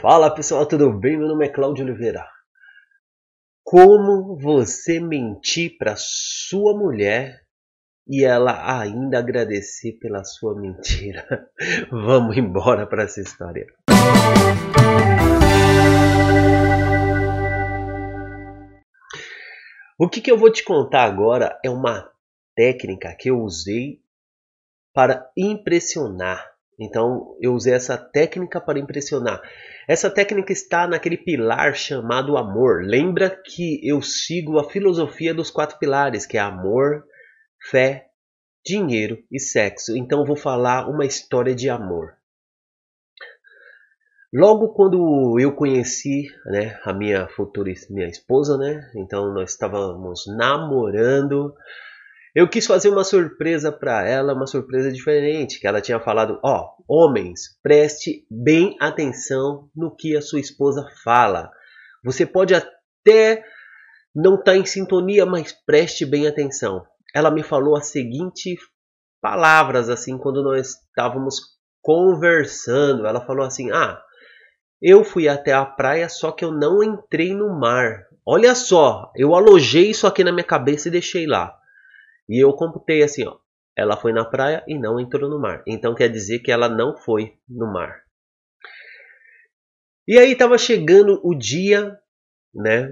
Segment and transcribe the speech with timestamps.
[0.00, 1.16] Fala pessoal, tudo bem?
[1.16, 2.26] Meu nome é Cláudio Oliveira.
[3.62, 7.40] Como você mentir para sua mulher
[8.08, 11.24] e ela ainda agradecer pela sua mentira?
[11.90, 13.66] Vamos embora para essa história.
[19.96, 22.10] O que, que eu vou te contar agora é uma
[22.56, 24.00] técnica que eu usei
[24.92, 29.40] para impressionar então eu usei essa técnica para impressionar.
[29.88, 32.82] Essa técnica está naquele pilar chamado amor.
[32.84, 37.04] Lembra que eu sigo a filosofia dos quatro pilares, que é amor,
[37.70, 38.06] fé,
[38.64, 39.96] dinheiro e sexo.
[39.96, 42.14] Então eu vou falar uma história de amor.
[44.34, 51.54] Logo quando eu conheci né, a minha futura minha esposa, né, então nós estávamos namorando,
[52.34, 56.74] eu quis fazer uma surpresa para ela, uma surpresa diferente, que ela tinha falado, ó,
[56.88, 61.50] oh, homens, preste bem atenção no que a sua esposa fala.
[62.02, 63.44] Você pode até
[64.14, 66.84] não estar tá em sintonia, mas preste bem atenção.
[67.14, 68.58] Ela me falou as seguintes
[69.20, 71.38] palavras assim quando nós estávamos
[71.82, 73.06] conversando.
[73.06, 74.00] Ela falou assim: "Ah,
[74.80, 78.06] eu fui até a praia, só que eu não entrei no mar.
[78.26, 81.54] Olha só, eu alojei isso aqui na minha cabeça e deixei lá.
[82.32, 83.36] E eu computei assim, ó.
[83.76, 85.62] Ela foi na praia e não entrou no mar.
[85.66, 88.04] Então quer dizer que ela não foi no mar.
[90.08, 91.94] E aí estava chegando o dia,
[92.54, 92.88] né,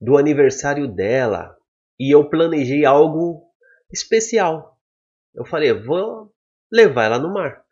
[0.00, 1.56] do aniversário dela,
[2.00, 3.44] e eu planejei algo
[3.92, 4.76] especial.
[5.32, 6.34] Eu falei, vou
[6.70, 7.62] levar ela no mar.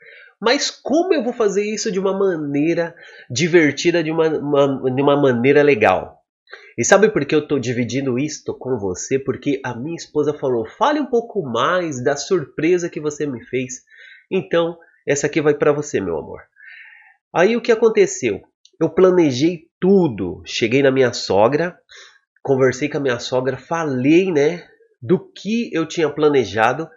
[0.41, 2.95] Mas como eu vou fazer isso de uma maneira
[3.29, 6.22] divertida, de uma, uma, de uma maneira legal?
[6.77, 9.19] E sabe por que eu estou dividindo isto com você?
[9.19, 13.83] Porque a minha esposa falou: fale um pouco mais da surpresa que você me fez.
[14.31, 16.41] Então, essa aqui vai para você, meu amor.
[17.35, 18.41] Aí o que aconteceu?
[18.81, 20.43] Eu planejei tudo.
[20.45, 21.77] Cheguei na minha sogra,
[22.43, 24.67] conversei com a minha sogra, falei, né,
[25.01, 26.89] do que eu tinha planejado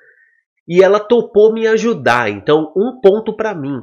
[0.67, 2.29] e ela topou me ajudar.
[2.29, 3.81] Então, um ponto para mim.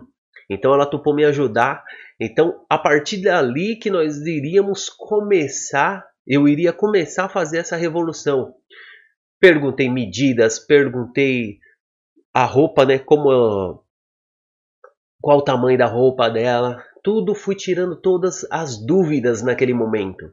[0.52, 1.82] Então, ela topou me ajudar
[2.24, 8.54] então, a partir dali que nós iríamos começar, eu iria começar a fazer essa revolução.
[9.40, 11.58] Perguntei medidas, perguntei
[12.32, 13.84] a roupa, né, como
[15.20, 20.32] qual o tamanho da roupa dela, tudo fui tirando todas as dúvidas naquele momento.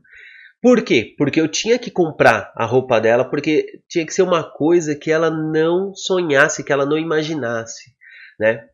[0.61, 1.15] Por quê?
[1.17, 5.11] Porque eu tinha que comprar a roupa dela, porque tinha que ser uma coisa que
[5.11, 7.95] ela não sonhasse, que ela não imaginasse,
[8.39, 8.69] né?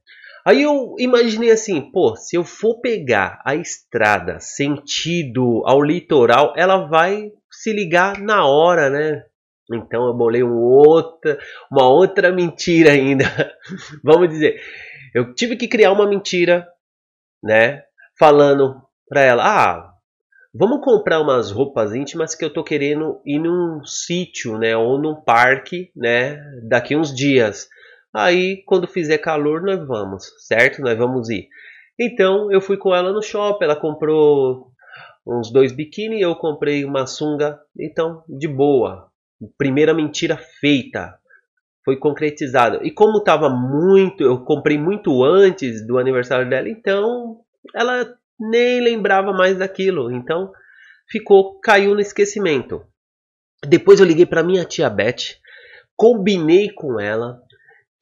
[0.46, 6.86] Aí eu imaginei assim, pô, se eu for pegar a estrada sentido ao litoral, ela
[6.86, 9.24] vai se ligar na hora, né?
[9.74, 11.40] Então eu bolei um outra,
[11.72, 13.26] uma outra mentira ainda.
[14.04, 14.62] Vamos dizer,
[15.16, 16.68] eu tive que criar uma mentira,
[17.44, 17.82] né?
[18.20, 19.94] Falando para ela, ah,
[20.54, 24.78] vamos comprar umas roupas íntimas que eu tô querendo ir num sítio, né?
[24.78, 26.40] Ou num parque, né?
[26.68, 27.68] Daqui uns dias.
[28.16, 30.82] Aí, quando fizer calor, nós vamos, certo?
[30.82, 31.50] Nós vamos ir.
[32.00, 34.72] Então, eu fui com ela no shopping, ela comprou
[35.28, 37.60] uns dois biquíni, eu comprei uma sunga.
[37.78, 39.10] Então, de boa.
[39.58, 41.14] Primeira mentira feita.
[41.84, 42.80] Foi concretizada.
[42.84, 47.42] E como estava muito, eu comprei muito antes do aniversário dela, então
[47.76, 48.08] ela
[48.40, 50.10] nem lembrava mais daquilo.
[50.10, 50.54] Então,
[51.10, 52.82] ficou, caiu no esquecimento.
[53.68, 55.36] Depois eu liguei para minha tia Beth,
[55.98, 57.42] combinei com ela,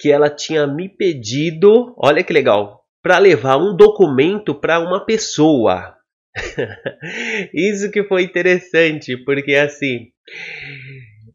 [0.04, 5.96] que ela tinha me pedido, olha que legal, para levar um documento para uma pessoa.
[7.56, 10.10] Isso que foi interessante, porque assim.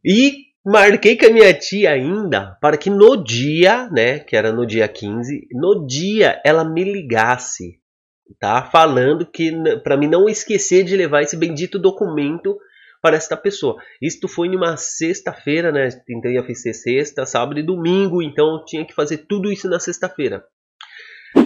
[0.05, 4.67] E marquei com a minha tia ainda para que no dia, né, que era no
[4.67, 7.81] dia 15, no dia ela me ligasse,
[8.39, 8.63] tá?
[8.63, 9.51] Falando que
[9.83, 12.55] para mim não esquecer de levar esse bendito documento
[13.01, 13.81] para esta pessoa.
[14.01, 15.89] Isto foi numa sexta-feira, né?
[16.07, 20.45] Tentei a ser sexta, sábado e domingo, então tinha que fazer tudo isso na sexta-feira.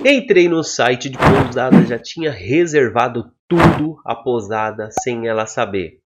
[0.05, 6.01] Entrei no site de pousada, já tinha reservado tudo a pousada sem ela saber.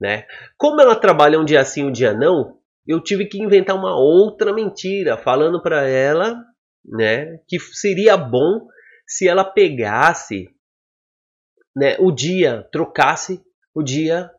[0.00, 0.26] Né?
[0.58, 4.52] Como ela trabalha um dia sim, um dia não, eu tive que inventar uma outra
[4.52, 6.36] mentira, falando para ela,
[6.84, 8.68] né, que seria bom
[9.06, 10.48] se ela pegasse,
[11.74, 13.42] né, o dia, trocasse
[13.74, 14.30] o dia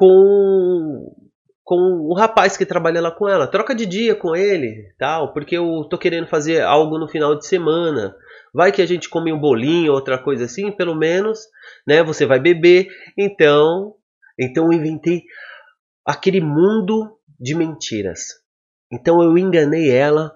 [0.00, 1.14] com
[1.62, 3.46] com o rapaz que trabalha lá com ela.
[3.46, 7.46] Troca de dia com ele, tal, porque eu tô querendo fazer algo no final de
[7.46, 8.16] semana.
[8.52, 11.38] Vai que a gente come um bolinho, outra coisa assim, pelo menos,
[11.86, 12.02] né?
[12.02, 12.88] Você vai beber.
[13.16, 13.94] Então,
[14.36, 15.22] então eu inventei
[16.04, 18.20] aquele mundo de mentiras.
[18.92, 20.32] Então eu enganei ela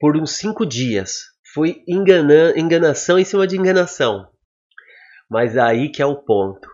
[0.00, 1.24] por uns cinco dias.
[1.52, 4.26] Foi engana, enganação em cima de enganação.
[5.28, 6.66] Mas aí que é o ponto.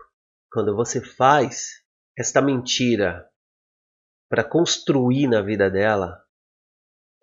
[0.49, 1.80] Quando você faz
[2.17, 3.25] esta mentira
[4.29, 6.21] para construir na vida dela,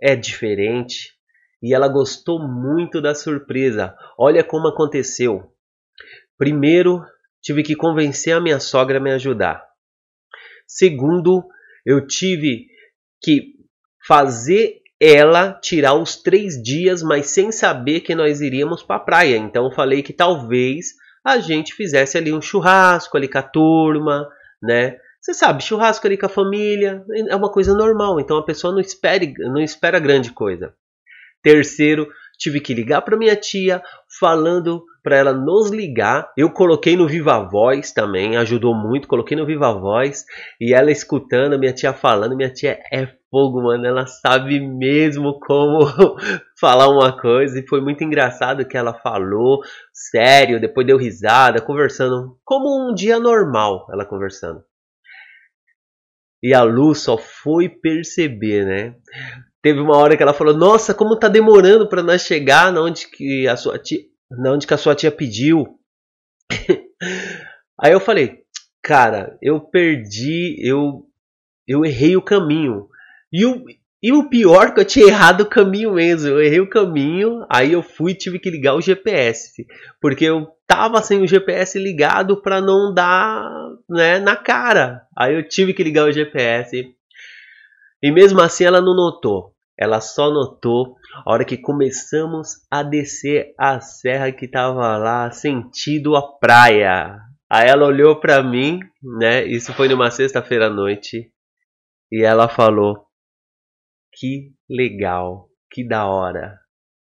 [0.00, 1.14] é diferente
[1.62, 3.96] e ela gostou muito da surpresa.
[4.19, 5.52] Olha como aconteceu.
[6.37, 7.05] Primeiro,
[7.43, 9.64] tive que convencer a minha sogra a me ajudar.
[10.67, 11.44] Segundo,
[11.85, 12.67] eu tive
[13.23, 13.55] que
[14.06, 19.37] fazer ela tirar os três dias, mas sem saber que nós iríamos para a praia.
[19.37, 20.88] Então falei que talvez
[21.25, 24.29] a gente fizesse ali um churrasco ali com a turma,
[24.62, 24.96] né?
[25.20, 28.81] Você sabe, churrasco ali com a família é uma coisa normal, então a pessoa não
[28.81, 30.72] espera, não espera grande coisa.
[31.43, 32.08] Terceiro,
[32.38, 33.82] tive que ligar para minha tia
[34.19, 36.31] falando para ela nos ligar.
[36.37, 39.08] Eu coloquei no Viva Voz também, ajudou muito.
[39.08, 40.25] Coloquei no Viva Voz
[40.61, 42.37] e ela escutando, minha tia falando.
[42.37, 43.86] Minha tia é fogo, mano.
[43.86, 45.80] Ela sabe mesmo como
[46.58, 47.58] falar uma coisa.
[47.58, 49.60] E foi muito engraçado que ela falou,
[49.92, 50.60] sério.
[50.60, 53.86] Depois deu risada, conversando como um dia normal.
[53.92, 54.62] Ela conversando.
[56.42, 58.94] E a Lu só foi perceber, né?
[59.60, 63.08] Teve uma hora que ela falou: Nossa, como tá demorando para nós chegar na onde
[63.08, 65.66] que a sua tia, na onde que a sua tia pediu.
[67.80, 68.44] Aí eu falei:
[68.82, 71.08] Cara, eu perdi, eu
[71.66, 72.88] eu errei o caminho.
[73.32, 73.64] E o,
[74.02, 76.30] e o pior que eu tinha errado o caminho mesmo.
[76.30, 79.66] Eu errei o caminho, aí eu fui e tive que ligar o GPS.
[80.00, 83.50] Porque eu tava sem o GPS ligado para não dar
[83.88, 85.02] né, na cara.
[85.16, 86.94] Aí eu tive que ligar o GPS.
[88.02, 89.52] E mesmo assim ela não notou.
[89.76, 96.16] Ela só notou a hora que começamos a descer a serra que tava lá, sentido
[96.16, 97.16] a praia.
[97.50, 99.44] Aí ela olhou para mim, né?
[99.44, 101.30] Isso foi numa sexta-feira à noite.
[102.10, 103.07] E ela falou:
[104.19, 106.59] Que legal, que da hora.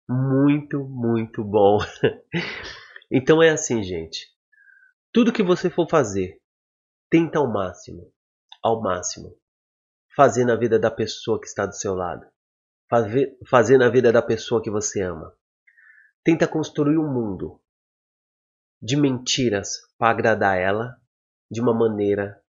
[0.09, 1.79] Muito, muito bom.
[3.13, 4.27] então é assim, gente.
[5.13, 6.41] Tudo que você for fazer,
[7.11, 8.11] tenta ao máximo,
[8.63, 9.39] ao máximo,
[10.17, 12.27] fazer na vida da pessoa que está do seu lado,
[12.89, 15.37] fazer, fazer na vida da pessoa que você ama.
[16.25, 17.61] Tenta construir um mundo
[18.81, 20.97] de mentiras para agradar ela
[21.51, 22.43] de uma maneira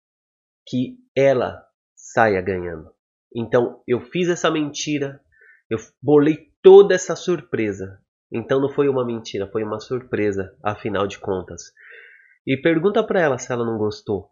[0.67, 1.67] que ela
[1.97, 2.95] saia ganhando.
[3.35, 5.21] Então eu fiz essa mentira,
[5.69, 8.01] eu bolei toda essa surpresa.
[8.33, 11.73] Então não foi uma mentira, foi uma surpresa, afinal de contas.
[12.47, 14.31] E pergunta para ela se ela não gostou.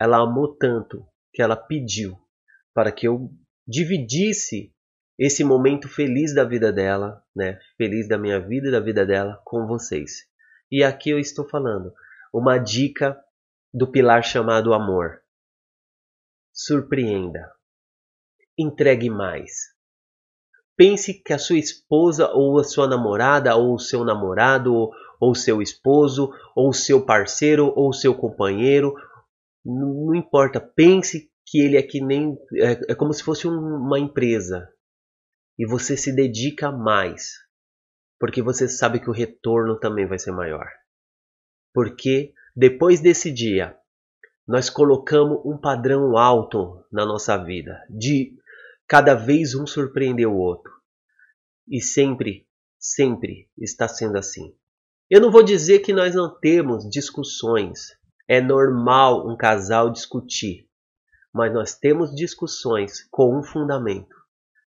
[0.00, 2.16] Ela amou tanto que ela pediu
[2.74, 3.30] para que eu
[3.66, 4.72] dividisse
[5.18, 7.58] esse momento feliz da vida dela, né?
[7.76, 10.26] Feliz da minha vida e da vida dela com vocês.
[10.70, 11.92] E aqui eu estou falando
[12.32, 13.18] uma dica
[13.72, 15.20] do pilar chamado amor.
[16.52, 17.57] Surpreenda.
[18.58, 19.52] Entregue mais.
[20.76, 24.90] Pense que a sua esposa ou a sua namorada ou o seu namorado ou,
[25.20, 28.94] ou seu esposo ou seu parceiro ou seu companheiro
[29.64, 32.38] não importa, pense que ele é que nem.
[32.54, 34.68] É, é como se fosse um, uma empresa.
[35.58, 37.32] E você se dedica mais.
[38.18, 40.66] Porque você sabe que o retorno também vai ser maior.
[41.72, 43.76] Porque depois desse dia,
[44.46, 47.78] nós colocamos um padrão alto na nossa vida.
[47.90, 48.34] De
[48.88, 50.72] cada vez um surpreender o outro.
[51.68, 52.48] E sempre,
[52.78, 54.56] sempre está sendo assim.
[55.10, 60.68] Eu não vou dizer que nós não temos discussões é normal um casal discutir,
[61.32, 64.14] mas nós temos discussões com um fundamento.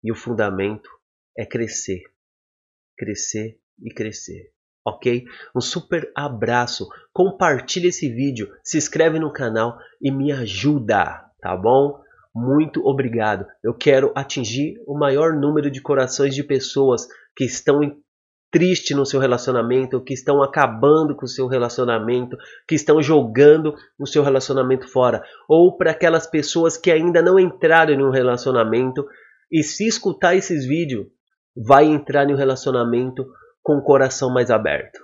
[0.04, 0.90] E o fundamento
[1.38, 2.02] é crescer.
[2.98, 4.52] Crescer e crescer.
[4.86, 5.24] Ok?
[5.56, 6.88] Um super abraço.
[7.14, 12.04] Compartilhe esse vídeo, se inscreve no canal e me ajuda, tá bom?
[12.36, 13.46] Muito obrigado.
[13.64, 17.80] Eu quero atingir o maior número de corações de pessoas que estão
[18.52, 22.36] triste no seu relacionamento, que estão acabando com o seu relacionamento,
[22.68, 27.94] que estão jogando o seu relacionamento fora, ou para aquelas pessoas que ainda não entraram
[27.94, 29.06] em um relacionamento
[29.50, 31.08] e se escutar esses vídeos,
[31.56, 33.26] vai entrar em um relacionamento
[33.64, 35.00] com o coração mais aberto.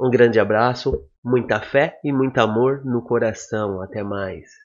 [0.00, 3.80] Um grande abraço, muita fé e muito amor no coração.
[3.80, 4.63] Até mais.